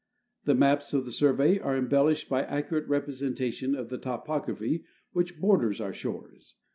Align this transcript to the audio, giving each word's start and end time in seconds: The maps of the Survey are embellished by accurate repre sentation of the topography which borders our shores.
The 0.45 0.55
maps 0.55 0.95
of 0.95 1.05
the 1.05 1.11
Survey 1.11 1.59
are 1.59 1.77
embellished 1.77 2.27
by 2.27 2.41
accurate 2.43 2.89
repre 2.89 3.13
sentation 3.21 3.77
of 3.77 3.89
the 3.89 3.99
topography 3.99 4.83
which 5.13 5.37
borders 5.39 5.79
our 5.79 5.93
shores. 5.93 6.55